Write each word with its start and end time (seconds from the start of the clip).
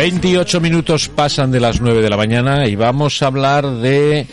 28 0.00 0.62
minutos 0.62 1.10
pasan 1.10 1.50
de 1.50 1.60
las 1.60 1.82
9 1.82 2.00
de 2.00 2.08
la 2.08 2.16
mañana 2.16 2.66
y 2.66 2.74
vamos 2.74 3.20
a 3.20 3.26
hablar 3.26 3.70
de 3.70 4.26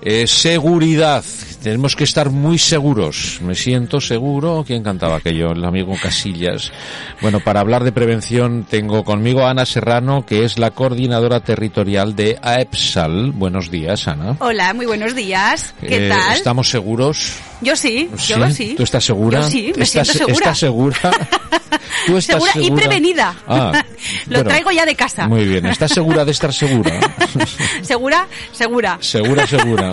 eh, 0.00 0.26
seguridad. 0.28 1.24
Tenemos 1.68 1.96
que 1.96 2.04
estar 2.04 2.30
muy 2.30 2.56
seguros. 2.56 3.40
Me 3.42 3.54
siento 3.54 4.00
seguro. 4.00 4.64
¿Quién 4.66 4.82
cantaba 4.82 5.16
aquello? 5.16 5.52
El 5.52 5.62
amigo 5.66 5.94
Casillas. 6.02 6.72
Bueno, 7.20 7.40
para 7.40 7.60
hablar 7.60 7.84
de 7.84 7.92
prevención 7.92 8.64
tengo 8.64 9.04
conmigo 9.04 9.44
a 9.46 9.50
Ana 9.50 9.66
Serrano, 9.66 10.24
que 10.24 10.46
es 10.46 10.58
la 10.58 10.70
coordinadora 10.70 11.40
territorial 11.40 12.16
de 12.16 12.38
AEPSAL. 12.40 13.32
Buenos 13.32 13.70
días, 13.70 14.08
Ana. 14.08 14.36
Hola, 14.38 14.72
muy 14.72 14.86
buenos 14.86 15.14
días. 15.14 15.74
¿Qué 15.78 16.06
Eh, 16.06 16.08
tal? 16.08 16.38
¿Estamos 16.38 16.70
seguros? 16.70 17.34
Yo 17.60 17.76
sí, 17.76 18.08
yo 18.26 18.50
sí. 18.50 18.72
¿Tú 18.74 18.84
estás 18.84 19.04
segura? 19.04 19.42
Yo 19.42 19.48
sí, 19.50 19.72
me 19.76 19.82
¿Estás, 19.82 20.08
siento 20.08 20.24
segura. 20.24 20.32
¿Estás 20.38 20.58
segura? 20.58 20.98
¿Tú 22.06 22.16
estás 22.16 22.42
segura, 22.44 22.66
y 22.66 22.70
prevenida. 22.70 23.34
Ah, 23.46 23.84
Lo 24.26 24.36
bueno, 24.36 24.48
traigo 24.48 24.70
ya 24.70 24.86
de 24.86 24.94
casa. 24.94 25.28
Muy 25.28 25.44
bien. 25.44 25.66
¿Estás 25.66 25.92
segura 25.92 26.24
de 26.24 26.30
estar 26.30 26.52
segura? 26.52 26.98
Segura, 27.82 28.26
segura. 28.52 28.96
Segura, 29.00 29.46
segura. 29.46 29.92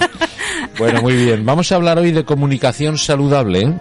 Bueno, 0.78 1.02
muy 1.02 1.16
bien. 1.16 1.46
Vamos 1.46 1.72
a 1.72 1.76
hablar 1.76 1.98
hoy 2.00 2.12
de 2.12 2.24
comunicación 2.26 2.98
saludable. 2.98 3.62
¿eh? 3.62 3.74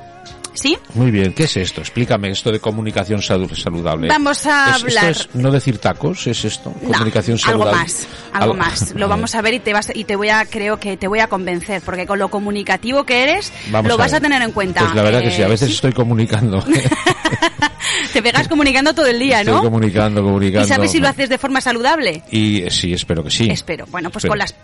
¿Sí? 0.55 0.78
Muy 0.95 1.11
bien. 1.11 1.33
¿Qué 1.33 1.45
es 1.45 1.56
esto? 1.56 1.81
Explícame 1.81 2.31
esto 2.31 2.53
de 2.53 2.61
comunicación 2.61 3.20
salu- 3.20 3.53
saludable. 3.56 4.06
Vamos 4.06 4.47
a 4.47 4.70
¿Es- 4.77 4.83
hablar- 4.84 5.11
Esto 5.11 5.28
es 5.31 5.34
no 5.34 5.50
decir 5.50 5.78
tacos, 5.78 6.27
¿es 6.28 6.45
esto? 6.45 6.72
No, 6.81 6.92
comunicación 6.92 7.39
algo 7.45 7.65
saludable. 7.65 7.81
más, 7.83 8.06
algo 8.33 8.53
Al- 8.53 8.59
más. 8.59 8.92
Lo 8.95 9.09
vamos 9.09 9.34
a 9.34 9.42
ver 9.42 9.55
y 9.55 9.59
te 9.61 9.72
vas 9.72 9.91
y 9.92 10.05
te 10.05 10.15
voy 10.15 10.28
a 10.28 10.45
creo 10.47 10.78
que 10.78 10.97
te 10.97 11.09
voy 11.09 11.19
a 11.19 11.27
convencer 11.27 11.83
porque 11.84 12.06
con 12.06 12.20
lo 12.20 12.28
comunicativo 12.28 13.05
que 13.05 13.25
eres 13.25 13.53
Vamos 13.72 13.89
lo 13.89 13.95
a 13.95 13.98
vas 13.98 14.12
a 14.12 14.20
tener 14.20 14.41
en 14.42 14.53
cuenta. 14.53 14.83
Pues 14.83 14.95
la 14.95 15.03
verdad 15.03 15.22
que 15.22 15.33
sí, 15.33 15.42
a 15.42 15.47
Eh, 15.47 15.50
veces 15.50 15.70
estoy 15.70 15.92
comunicando. 15.92 16.62
te 18.12 18.22
pegas 18.22 18.47
comunicando 18.47 18.95
todo 18.95 19.06
el 19.06 19.19
día, 19.19 19.41
estoy 19.41 19.55
¿no? 19.55 19.62
comunicando, 19.62 20.22
comunicando. 20.22 20.67
¿Y 20.67 20.69
sabes 20.69 20.92
si 20.92 21.00
lo 21.00 21.09
haces 21.09 21.28
de 21.28 21.39
forma 21.39 21.61
saludable? 21.61 22.22
Y 22.31 22.62
eh, 22.62 22.70
sí, 22.70 22.92
espero 22.92 23.25
que 23.25 23.31
sí. 23.31 23.48
Espero. 23.50 23.87
Bueno, 23.91 24.09
pues 24.11 24.25
Espero. 24.25 24.31
con 24.33 24.39
las 24.39 24.55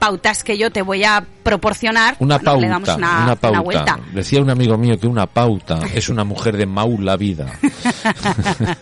pautas 0.00 0.42
que 0.42 0.58
yo 0.58 0.72
te 0.72 0.82
voy 0.82 1.04
a 1.04 1.24
proporcionar, 1.44 2.16
Una 2.18 2.38
bueno, 2.38 2.44
pauta, 2.50 2.60
le 2.60 2.68
damos 2.68 2.88
una, 2.88 2.96
una 2.96 3.24
una 3.24 3.36
pauta. 3.36 3.60
vuelta. 3.60 4.00
Decía 4.12 4.40
un 4.40 4.50
amigo 4.50 4.76
mío 4.76 4.98
que 4.98 5.06
una 5.06 5.26
pauta 5.26 5.78
es 5.94 6.08
una 6.08 6.24
mujer 6.24 6.56
de 6.56 6.66
maula 6.66 7.16
vida. 7.16 7.46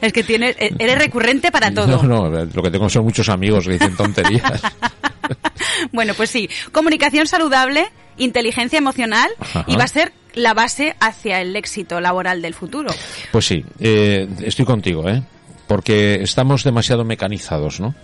es 0.00 0.12
que 0.12 0.22
tienes, 0.22 0.56
eres 0.58 0.98
recurrente 0.98 1.50
para 1.50 1.70
todo. 1.74 2.02
No, 2.02 2.28
no, 2.28 2.44
lo 2.44 2.62
que 2.62 2.70
tengo 2.70 2.88
son 2.88 3.04
muchos 3.04 3.28
amigos 3.28 3.66
que 3.66 3.72
dicen 3.72 3.96
tonterías. 3.96 4.62
Bueno, 5.92 6.14
pues 6.14 6.30
sí, 6.30 6.48
comunicación 6.72 7.26
saludable, 7.26 7.86
inteligencia 8.16 8.78
emocional 8.78 9.28
Ajá. 9.40 9.64
y 9.66 9.76
va 9.76 9.84
a 9.84 9.88
ser 9.88 10.12
la 10.34 10.54
base 10.54 10.94
hacia 11.00 11.40
el 11.40 11.54
éxito 11.56 12.00
laboral 12.00 12.42
del 12.42 12.54
futuro. 12.54 12.90
Pues 13.32 13.44
sí, 13.46 13.64
eh, 13.80 14.28
estoy 14.42 14.64
contigo, 14.64 15.08
¿eh? 15.08 15.22
Porque 15.66 16.22
estamos 16.22 16.64
demasiado 16.64 17.04
mecanizados, 17.04 17.80
¿no? 17.80 17.94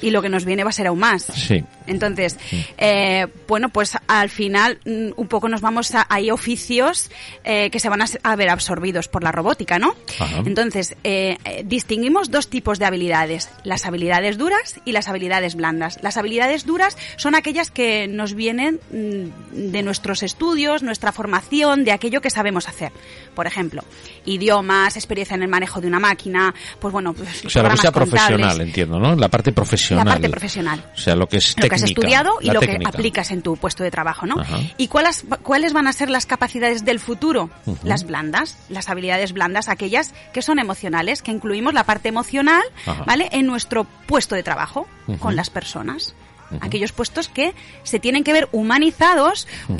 Y 0.00 0.10
lo 0.10 0.22
que 0.22 0.28
nos 0.28 0.44
viene 0.44 0.64
va 0.64 0.70
a 0.70 0.72
ser 0.72 0.86
aún 0.86 1.00
más. 1.00 1.24
Sí. 1.24 1.64
Entonces, 1.86 2.36
eh, 2.76 3.26
bueno, 3.48 3.70
pues 3.70 3.96
al 4.06 4.28
final 4.30 4.78
mm, 4.84 5.10
un 5.16 5.28
poco 5.28 5.48
nos 5.48 5.60
vamos 5.60 5.94
a, 5.94 6.06
hay 6.08 6.30
oficios 6.30 7.10
eh, 7.44 7.70
que 7.70 7.80
se 7.80 7.88
van 7.88 8.02
a, 8.02 8.06
a 8.22 8.36
ver 8.36 8.50
absorbidos 8.50 9.08
por 9.08 9.24
la 9.24 9.32
robótica, 9.32 9.78
¿no? 9.78 9.96
Ajá. 10.18 10.42
Entonces, 10.44 10.96
eh, 11.04 11.38
eh, 11.44 11.62
distinguimos 11.64 12.30
dos 12.30 12.48
tipos 12.48 12.78
de 12.78 12.84
habilidades, 12.84 13.50
las 13.64 13.86
habilidades 13.86 14.38
duras 14.38 14.80
y 14.84 14.92
las 14.92 15.08
habilidades 15.08 15.54
blandas. 15.54 15.98
Las 16.02 16.16
habilidades 16.16 16.66
duras 16.66 16.96
son 17.16 17.34
aquellas 17.34 17.70
que 17.70 18.06
nos 18.08 18.34
vienen 18.34 18.80
mm, 18.90 19.70
de 19.70 19.82
nuestros 19.82 20.22
estudios, 20.22 20.82
nuestra 20.82 21.12
formación, 21.12 21.84
de 21.84 21.92
aquello 21.92 22.20
que 22.20 22.30
sabemos 22.30 22.68
hacer. 22.68 22.92
Por 23.34 23.46
ejemplo, 23.46 23.82
idiomas, 24.24 24.96
experiencia 24.96 25.34
en 25.34 25.42
el 25.42 25.48
manejo 25.48 25.80
de 25.80 25.86
una 25.86 26.00
máquina, 26.00 26.54
pues 26.80 26.92
bueno, 26.92 27.07
pues 27.12 27.44
O 27.44 27.50
sea, 27.50 27.62
la 27.62 27.70
vista 27.70 27.90
profesional, 27.92 28.38
contables. 28.40 28.66
entiendo, 28.68 28.98
¿no? 28.98 29.14
La 29.16 29.28
parte 29.28 29.52
profesional. 29.52 30.04
La 30.06 30.12
parte 30.12 30.28
profesional. 30.28 30.84
O 30.94 30.98
sea, 30.98 31.14
lo 31.16 31.28
que 31.28 31.38
es 31.38 31.54
lo 31.60 31.68
que 31.68 31.74
has 31.74 31.82
estudiado 31.82 32.38
y 32.40 32.50
lo 32.50 32.60
técnica. 32.60 32.90
que 32.90 32.96
aplicas 32.96 33.30
en 33.30 33.42
tu 33.42 33.56
puesto 33.56 33.82
de 33.84 33.90
trabajo, 33.90 34.26
¿no? 34.26 34.40
Ajá. 34.40 34.58
¿Y 34.76 34.88
cuáles, 34.88 35.24
cuáles 35.42 35.72
van 35.72 35.86
a 35.86 35.92
ser 35.92 36.10
las 36.10 36.26
capacidades 36.26 36.84
del 36.84 37.00
futuro? 37.00 37.50
Las 37.84 38.04
blandas, 38.04 38.56
las 38.68 38.88
habilidades 38.88 39.32
blandas, 39.32 39.68
aquellas 39.68 40.12
que 40.32 40.42
son 40.42 40.58
emocionales, 40.58 41.22
que 41.22 41.30
incluimos 41.30 41.74
la 41.74 41.84
parte 41.84 42.08
emocional, 42.08 42.62
Ajá. 42.86 43.04
¿vale? 43.06 43.28
En 43.32 43.46
nuestro 43.46 43.84
puesto 44.06 44.34
de 44.34 44.42
trabajo, 44.42 44.86
con 45.20 45.36
las 45.36 45.50
personas. 45.50 46.14
Aquellos 46.62 46.92
puestos 46.92 47.28
que 47.28 47.54
se 47.82 47.98
tienen 47.98 48.24
que 48.24 48.32
ver 48.32 48.48
humanizados, 48.52 49.46
Ujú. 49.68 49.76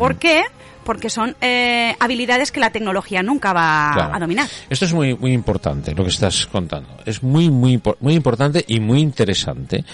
Porque 0.89 1.11
son 1.11 1.37
eh, 1.43 1.95
habilidades 2.01 2.51
que 2.51 2.61
la 2.61 2.71
tecnología 2.71 3.23
nunca 3.23 3.53
va 3.53 3.91
Claro. 3.93 4.15
a 4.15 4.19
dominar. 4.19 4.49
Esto 4.71 4.87
es 4.87 4.95
muy 4.95 5.15
muy 5.15 5.35
importante 5.35 5.95
lo 5.95 6.03
que 6.03 6.09
estás 6.09 6.47
contando. 6.47 6.89
Es 7.05 7.23
muy 7.23 7.51
muy 7.51 7.79
muy 8.01 8.15
importante 8.15 8.65
y 8.67 8.81
muy 8.81 9.01
interesante. 9.01 9.85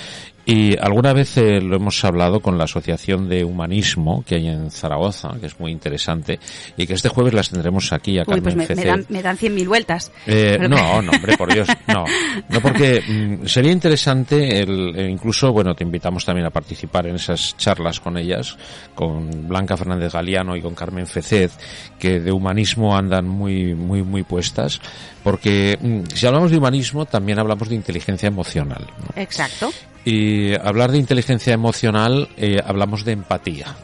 Y 0.46 0.76
alguna 0.78 1.12
vez 1.14 1.36
eh, 1.38 1.60
lo 1.60 1.76
hemos 1.76 2.04
hablado 2.04 2.40
con 2.40 2.58
la 2.58 2.64
Asociación 2.64 3.28
de 3.28 3.44
Humanismo 3.44 4.22
que 4.26 4.34
hay 4.36 4.48
en 4.48 4.70
Zaragoza, 4.70 5.30
que 5.40 5.46
es 5.46 5.58
muy 5.58 5.72
interesante, 5.72 6.38
y 6.76 6.86
que 6.86 6.94
este 6.94 7.08
jueves 7.08 7.32
las 7.32 7.48
tendremos 7.48 7.92
aquí 7.92 8.18
a 8.18 8.22
Uy, 8.22 8.40
pues 8.40 8.54
Carmen 8.54 8.68
me, 8.68 8.74
me 8.74 8.84
dan, 8.84 9.06
me 9.08 9.22
dan 9.22 9.36
cien 9.38 9.54
mil 9.54 9.68
vueltas. 9.68 10.12
Eh, 10.26 10.58
no, 10.60 11.00
no, 11.00 11.12
hombre, 11.12 11.36
por 11.36 11.52
Dios, 11.52 11.68
no. 11.86 12.04
No, 12.48 12.60
porque 12.60 13.00
mm, 13.00 13.46
sería 13.46 13.72
interesante, 13.72 14.60
el, 14.60 14.94
eh, 14.96 15.08
incluso, 15.10 15.50
bueno, 15.52 15.74
te 15.74 15.82
invitamos 15.82 16.24
también 16.24 16.46
a 16.46 16.50
participar 16.50 17.06
en 17.06 17.16
esas 17.16 17.56
charlas 17.56 18.00
con 18.00 18.18
ellas, 18.18 18.56
con 18.94 19.48
Blanca 19.48 19.76
Fernández 19.76 20.12
Galeano 20.12 20.56
y 20.56 20.60
con 20.60 20.74
Carmen 20.74 21.06
Fecet, 21.06 21.52
que 21.98 22.20
de 22.20 22.32
humanismo 22.32 22.96
andan 22.96 23.26
muy, 23.26 23.74
muy, 23.74 24.02
muy 24.02 24.24
puestas, 24.24 24.80
porque 25.22 25.78
mm, 25.80 26.14
si 26.14 26.26
hablamos 26.26 26.50
de 26.50 26.58
humanismo, 26.58 27.06
también 27.06 27.38
hablamos 27.38 27.70
de 27.70 27.76
inteligencia 27.76 28.26
emocional. 28.26 28.86
¿no? 28.98 29.22
Exacto. 29.22 29.72
Y 30.04 30.54
hablar 30.54 30.90
de 30.90 30.98
inteligencia 30.98 31.52
emocional, 31.54 32.28
eh, 32.36 32.60
hablamos 32.64 33.04
de 33.04 33.12
empatía. 33.12 33.74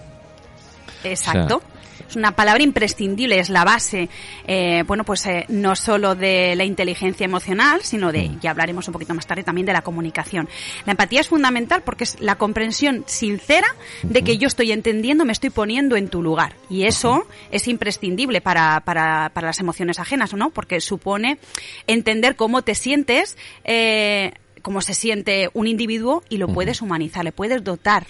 Exacto. 1.05 1.63
Es 2.11 2.17
una 2.17 2.33
palabra 2.33 2.65
imprescindible, 2.65 3.39
es 3.39 3.51
la 3.51 3.63
base, 3.63 4.09
eh, 4.45 4.83
bueno, 4.85 5.05
pues 5.05 5.25
eh, 5.27 5.45
no 5.49 5.77
solo 5.77 6.17
de 6.17 6.57
la 6.57 6.65
inteligencia 6.65 7.25
emocional, 7.25 7.83
sino 7.85 8.11
de, 8.11 8.33
ya 8.41 8.51
hablaremos 8.51 8.89
un 8.89 8.93
poquito 8.93 9.15
más 9.15 9.29
tarde, 9.29 9.45
también 9.45 9.65
de 9.65 9.73
la 9.73 9.83
comunicación. 9.83 10.49
La 10.87 10.93
empatía 10.93 11.21
es 11.21 11.29
fundamental 11.29 11.83
porque 11.83 12.03
es 12.03 12.21
la 12.21 12.35
comprensión 12.35 13.05
sincera 13.07 13.69
de 14.03 14.23
que 14.23 14.39
yo 14.39 14.49
estoy 14.49 14.73
entendiendo, 14.73 15.25
me 15.25 15.33
estoy 15.33 15.51
poniendo 15.51 15.95
en 15.95 16.09
tu 16.09 16.21
lugar. 16.21 16.57
Y 16.69 16.83
eso 16.83 17.29
es 17.53 17.69
imprescindible 17.69 18.41
para, 18.41 18.81
para, 18.81 19.31
para 19.33 19.47
las 19.47 19.61
emociones 19.61 20.01
ajenas, 20.01 20.35
¿no? 20.35 20.51
Porque 20.51 20.81
supone 20.81 21.39
entender 21.87 22.35
cómo 22.35 22.63
te 22.63 22.75
sientes, 22.75 23.39
eh, 23.63 24.33
cómo 24.63 24.81
se 24.81 24.95
siente 24.95 25.51
un 25.55 25.67
individuo 25.67 26.23
y 26.29 26.37
lo 26.39 26.49
puedes 26.49 26.83
humanizar, 26.83 27.25
le 27.25 27.33
puedes 27.33 27.63
dotar. 27.65 28.07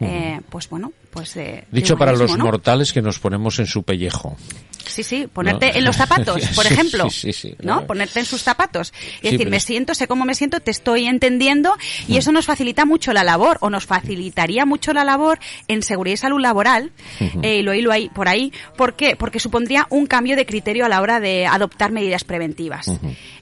Eh, 0.00 0.40
pues 0.50 0.68
bueno, 0.68 0.92
pues 1.12 1.34
de, 1.34 1.42
de 1.42 1.66
Dicho 1.70 1.96
para 1.96 2.12
los 2.12 2.36
mortales 2.36 2.92
que 2.92 3.00
nos 3.00 3.20
ponemos 3.20 3.58
en 3.60 3.66
su 3.66 3.84
pellejo. 3.84 4.36
Sí, 4.84 5.02
sí, 5.02 5.26
ponerte 5.32 5.70
¿no? 5.72 5.78
en 5.78 5.84
los 5.84 5.96
zapatos, 5.96 6.46
por 6.54 6.66
ejemplo. 6.66 7.08
sí, 7.08 7.32
sí, 7.32 7.50
sí, 7.50 7.56
¿No? 7.62 7.86
Ponerte 7.86 8.18
en 8.20 8.26
sus 8.26 8.42
zapatos. 8.42 8.92
Y 9.20 9.24
decir, 9.26 9.38
pero 9.38 9.50
me 9.50 9.60
siento, 9.60 9.94
sé 9.94 10.06
cómo 10.08 10.24
me 10.24 10.34
siento, 10.34 10.60
te 10.60 10.70
estoy 10.72 11.06
entendiendo 11.06 11.74
Mm. 12.06 12.12
y 12.12 12.16
eso 12.18 12.32
nos 12.32 12.44
facilita 12.44 12.84
mucho 12.84 13.12
la 13.12 13.24
labor 13.24 13.56
o 13.60 13.70
nos 13.70 13.86
facilitaría 13.86 14.66
mucho 14.66 14.92
la 14.92 15.04
labor 15.04 15.38
en 15.68 15.82
seguridad 15.82 16.14
y 16.14 16.16
salud 16.18 16.40
laboral, 16.40 16.92
Ujú. 17.20 17.40
eh, 17.42 17.58
y 17.58 17.62
lo 17.62 17.72
hilo 17.72 17.92
ahí, 17.92 18.08
por 18.10 18.28
ahí. 18.28 18.52
¿Por 18.76 18.94
qué? 18.96 19.16
Porque 19.16 19.38
supondría 19.38 19.86
un 19.90 20.06
cambio 20.06 20.36
de 20.36 20.44
criterio 20.44 20.84
a 20.84 20.88
la 20.88 21.00
hora 21.00 21.20
de 21.20 21.46
adoptar 21.46 21.92
medidas 21.92 22.24
preventivas. 22.24 22.88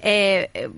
Eh, 0.00 0.48
eh, 0.54 0.68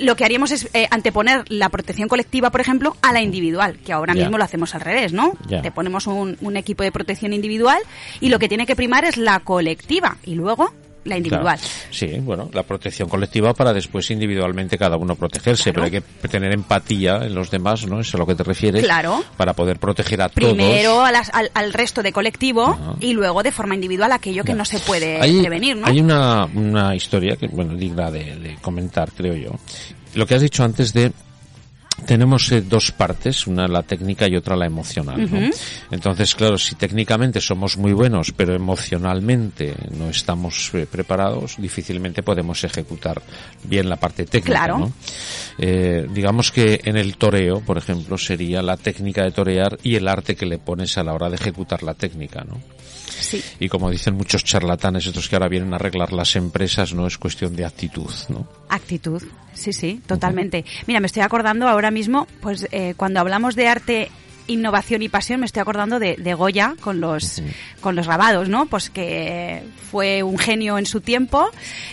lo 0.00 0.16
que 0.16 0.24
haríamos 0.24 0.50
es 0.50 0.68
eh, 0.72 0.88
anteponer 0.90 1.44
la 1.48 1.68
protección 1.68 2.08
colectiva, 2.08 2.50
por 2.50 2.60
ejemplo, 2.60 2.96
a 3.02 3.12
la 3.12 3.20
individual, 3.20 3.78
que 3.78 3.92
ahora 3.92 4.14
mismo 4.14 4.38
lo 4.38 4.44
hacemos 4.44 4.74
al 4.74 4.80
revés, 4.80 5.12
¿no? 5.12 5.34
Te 5.48 5.70
ponemos 5.70 6.06
un, 6.06 6.36
un 6.40 6.56
equipo 6.56 6.82
de 6.82 6.92
protección 6.92 7.32
individual 7.32 7.78
y 8.20 8.28
lo 8.28 8.38
que 8.38 8.48
tiene 8.48 8.66
que 8.66 8.76
primar 8.76 9.04
es 9.04 9.16
la 9.16 9.40
colectiva 9.40 10.16
y 10.24 10.34
luego 10.34 10.72
la 11.04 11.16
individual. 11.16 11.58
Claro. 11.58 11.72
Sí, 11.90 12.06
bueno, 12.20 12.50
la 12.52 12.62
protección 12.62 13.08
colectiva 13.08 13.54
para 13.54 13.72
después 13.72 14.10
individualmente 14.10 14.76
cada 14.76 14.96
uno 14.96 15.16
protegerse, 15.16 15.72
Claro. 15.72 15.88
pero 15.90 15.96
hay 15.96 16.02
que 16.22 16.28
tener 16.28 16.52
empatía 16.52 17.16
en 17.24 17.34
los 17.34 17.50
demás, 17.50 17.86
¿no? 17.86 18.00
Es 18.00 18.14
a 18.14 18.18
lo 18.18 18.26
que 18.26 18.34
te 18.34 18.42
refieres. 18.44 18.84
Claro. 18.84 19.22
Para 19.36 19.54
poder 19.54 19.78
proteger 19.78 20.20
a 20.22 20.28
Primero 20.28 20.90
todos. 20.94 21.12
las- 21.12 21.30
al, 21.32 21.50
al 21.54 21.72
resto 21.72 22.02
de 22.02 22.12
colectivo 22.12 22.96
y 23.00 23.12
luego 23.14 23.42
de 23.42 23.52
forma 23.52 23.74
individual 23.74 24.12
aquello 24.12 24.44
que 24.44 24.54
no 24.54 24.64
se 24.64 24.78
puede 24.80 25.20
Hay- 25.20 25.40
prevenir, 25.40 25.76
¿no? 25.76 25.86
Hay 25.86 26.00
una, 26.00 26.44
una 26.46 26.94
historia 26.94 27.36
que, 27.36 27.46
bueno, 27.48 27.74
digna 27.74 28.10
de, 28.10 28.36
de 28.36 28.56
comentar, 28.60 29.10
creo 29.12 29.34
yo. 29.34 29.50
Lo 30.14 30.26
que 30.26 30.34
has 30.34 30.42
dicho 30.42 30.64
antes 30.64 30.92
de 30.92 31.12
tenemos 32.10 32.50
eh, 32.50 32.60
dos 32.60 32.90
partes, 32.90 33.46
una 33.46 33.68
la 33.68 33.84
técnica 33.84 34.26
y 34.26 34.34
otra 34.34 34.56
la 34.56 34.66
emocional. 34.66 35.30
Entonces, 35.92 36.34
claro, 36.34 36.58
si 36.58 36.74
técnicamente 36.74 37.40
somos 37.40 37.76
muy 37.76 37.92
buenos, 37.92 38.32
pero 38.32 38.52
emocionalmente 38.52 39.76
no 39.96 40.10
estamos 40.10 40.72
eh, 40.74 40.88
preparados, 40.90 41.54
difícilmente 41.56 42.24
podemos 42.24 42.64
ejecutar 42.64 43.22
bien 43.62 43.88
la 43.88 43.94
parte 43.94 44.24
técnica. 44.24 44.64
Claro. 44.64 44.78
¿no? 44.78 44.92
Eh, 45.62 46.06
digamos 46.10 46.52
que 46.52 46.80
en 46.84 46.96
el 46.96 47.18
toreo, 47.18 47.60
por 47.60 47.76
ejemplo, 47.76 48.16
sería 48.16 48.62
la 48.62 48.78
técnica 48.78 49.24
de 49.24 49.30
torear 49.30 49.78
y 49.82 49.96
el 49.96 50.08
arte 50.08 50.34
que 50.34 50.46
le 50.46 50.56
pones 50.56 50.96
a 50.96 51.04
la 51.04 51.12
hora 51.12 51.28
de 51.28 51.36
ejecutar 51.36 51.82
la 51.82 51.92
técnica, 51.92 52.44
¿no? 52.44 52.62
Sí. 53.20 53.44
Y 53.58 53.68
como 53.68 53.90
dicen 53.90 54.14
muchos 54.14 54.42
charlatanes, 54.42 55.04
estos 55.04 55.28
que 55.28 55.36
ahora 55.36 55.48
vienen 55.48 55.74
a 55.74 55.76
arreglar 55.76 56.14
las 56.14 56.34
empresas, 56.34 56.94
no 56.94 57.06
es 57.06 57.18
cuestión 57.18 57.54
de 57.54 57.66
actitud, 57.66 58.10
¿no? 58.30 58.48
Actitud, 58.70 59.22
sí, 59.52 59.74
sí, 59.74 60.00
totalmente. 60.06 60.64
Mira, 60.86 61.00
me 61.00 61.06
estoy 61.06 61.22
acordando 61.22 61.68
ahora 61.68 61.90
mismo, 61.90 62.26
pues 62.40 62.66
eh, 62.72 62.94
cuando 62.96 63.20
hablamos 63.20 63.54
de 63.54 63.68
arte, 63.68 64.10
innovación 64.50 65.02
y 65.02 65.08
pasión, 65.08 65.40
me 65.40 65.46
estoy 65.46 65.60
acordando 65.62 65.98
de, 65.98 66.16
de 66.16 66.34
Goya 66.34 66.74
con 66.80 67.00
los, 67.00 67.42
con 67.80 67.96
los 67.96 68.06
grabados, 68.06 68.48
¿no? 68.48 68.66
Pues 68.66 68.90
que 68.90 69.62
fue 69.90 70.22
un 70.22 70.38
genio 70.38 70.78
en 70.78 70.86
su 70.86 71.00
tiempo, 71.00 71.48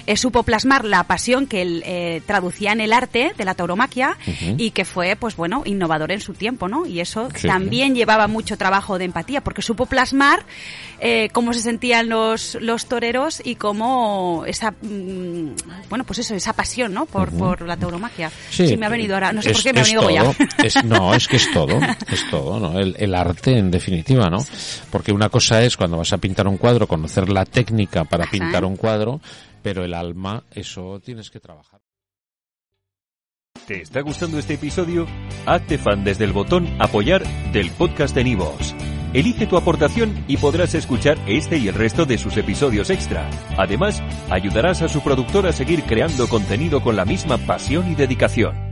eh, 0.06 0.18
supo 0.18 0.44
plasmar 0.44 0.86
la 0.86 1.04
pasión 1.06 1.48
que 1.48 1.62
él 1.62 1.84
eh, 1.86 2.22
traducía 2.26 2.72
en 2.72 2.82
el 2.82 2.94
arte 2.94 3.34
de 3.38 3.46
la 3.46 3.56
tauromaquia 3.56 4.18
y 4.58 4.72
que 4.72 4.86
fue, 4.86 5.16
pues 5.16 5.36
bueno, 5.36 5.64
innovador 5.66 6.12
en 6.12 6.22
su 6.22 6.34
tiempo, 6.34 6.68
¿no? 6.68 6.86
Y 6.86 7.00
eso 7.00 7.30
Sí. 7.36 7.48
también 7.48 7.96
llevaba 7.96 8.28
mucho 8.28 8.58
trabajo 8.58 8.98
de 8.98 9.06
empatía, 9.06 9.42
porque 9.42 9.62
supo 9.62 9.86
plasmar 9.86 10.46
eh, 11.00 11.30
cómo 11.32 11.54
se 11.54 11.62
sentían 11.62 12.10
los, 12.10 12.56
los 12.62 12.88
toreros 12.88 13.42
y 13.44 13.56
cómo 13.56 14.44
esa, 14.48 14.72
mm, 14.72 15.50
bueno, 15.90 16.04
pues 16.04 16.20
eso, 16.20 16.34
esa 16.36 16.54
pasión, 16.54 16.94
¿no? 16.94 17.06
Por, 17.06 17.32
por 17.32 17.62
la 17.62 17.78
tauromaquia. 17.78 18.32
Sí, 18.50 18.76
me 18.78 18.86
ha 18.86 18.90
venido 18.90 19.14
ahora, 19.16 19.32
no 19.32 19.42
sé 19.42 19.52
Es- 19.52 19.58
por 19.58 19.64
qué 19.64 19.74
me 19.74 19.80
ha 19.82 19.84
venido 19.84 20.02
Goya. 20.04 20.22
todo, 20.24 20.36
es- 20.64 20.84
no, 20.84 21.14
es 21.14 21.28
que 21.28 21.36
es 21.38 21.52
todo, 21.52 21.80
es 22.12 22.24
todo, 22.48 22.60
¿no? 22.60 22.80
El, 22.80 22.96
el 22.98 23.14
arte, 23.16 23.58
en 23.58 23.72
definitiva, 23.72 24.30
¿no? 24.30 24.38
Porque 24.92 25.12
una 25.12 25.30
cosa 25.30 25.64
es 25.64 25.76
cuando 25.76 25.98
vas 25.98 26.14
a 26.14 26.18
pintar 26.18 26.48
un 26.48 26.58
cuadro, 26.58 26.88
conocer 26.88 27.30
la 27.30 27.46
técnica 27.46 28.04
para 28.06 28.24
Ajá. 28.24 28.32
pintar 28.32 28.64
un 28.66 28.78
cuadro, 28.78 29.20
pero 29.62 29.84
el 29.84 29.94
alma, 29.94 30.44
eso 30.52 31.00
tienes 31.04 31.30
que 31.30 31.40
trabajar. 31.40 31.82
¿Te 33.66 33.82
está 33.82 34.02
gustando 34.02 34.40
este 34.40 34.54
episodio? 34.54 35.06
Hazte 35.46 35.78
fan 35.78 36.04
desde 36.04 36.24
el 36.24 36.32
botón 36.32 36.70
Apoyar 36.80 37.24
del 37.52 37.70
podcast 37.72 38.16
de 38.16 38.24
Nivos. 38.24 38.74
Elige 39.14 39.48
tu 39.48 39.58
aportación 39.58 40.24
y 40.28 40.38
podrás 40.38 40.74
escuchar 40.76 41.18
este 41.28 41.58
y 41.58 41.68
el 41.68 41.74
resto 41.74 42.06
de 42.06 42.18
sus 42.18 42.38
episodios 42.38 42.90
extra. 42.90 43.30
Además, 43.58 44.02
ayudarás 44.30 44.82
a 44.84 44.88
su 44.88 45.02
productor 45.02 45.48
a 45.48 45.54
seguir 45.54 45.84
creando 45.84 46.28
contenido 46.30 46.82
con 46.82 46.96
la 46.96 47.04
misma 47.04 47.38
pasión 47.40 47.92
y 47.92 47.96
dedicación. 47.96 48.67